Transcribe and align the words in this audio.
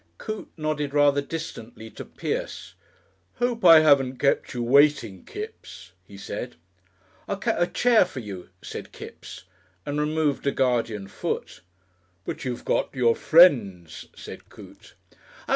Coote 0.17 0.49
nodded 0.57 0.95
rather 0.95 1.21
distantly 1.21 1.91
to 1.91 2.03
Pierce. 2.03 2.73
"Hope 3.35 3.63
I 3.63 3.81
haven't 3.81 4.17
kept 4.17 4.55
you 4.55 4.63
waiting, 4.63 5.23
Kipps," 5.25 5.91
he 6.07 6.17
said. 6.17 6.55
"I 7.27 7.35
kep' 7.35 7.59
a 7.59 7.67
chair 7.67 8.03
for 8.05 8.19
you," 8.19 8.49
said 8.63 8.91
Kipps 8.91 9.43
and 9.85 9.99
removed 9.99 10.47
a 10.47 10.51
guardian 10.51 11.07
foot. 11.07 11.61
"But 12.25 12.45
you've 12.45 12.65
got 12.65 12.95
your 12.95 13.15
friends," 13.15 14.07
said 14.15 14.49
Coote. 14.49 14.95
"Oh! 15.47 15.49